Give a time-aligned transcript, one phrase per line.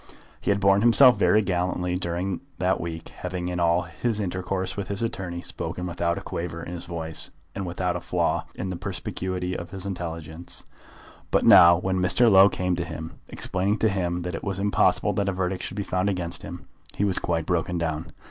[0.39, 4.87] He had borne himself very gallantly during that week, having in all his intercourse with
[4.87, 8.75] his attorney, spoken without a quaver in his voice, and without a flaw in the
[8.75, 10.63] perspicuity of his intelligence.
[11.29, 12.31] But now, when Mr.
[12.31, 15.77] Low came to him, explaining to him that it was impossible that a verdict should
[15.77, 16.65] be found against him,
[16.95, 18.11] he was quite broken down.